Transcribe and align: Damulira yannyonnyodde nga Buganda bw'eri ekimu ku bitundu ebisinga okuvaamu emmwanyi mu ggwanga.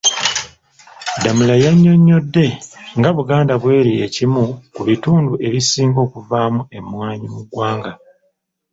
Damulira 1.23 1.55
yannyonnyodde 1.63 2.45
nga 2.97 3.09
Buganda 3.17 3.53
bw'eri 3.61 3.93
ekimu 4.05 4.43
ku 4.73 4.81
bitundu 4.87 5.31
ebisinga 5.47 5.99
okuvaamu 6.05 6.61
emmwanyi 6.77 7.27
mu 7.33 7.41
ggwanga. 7.45 7.91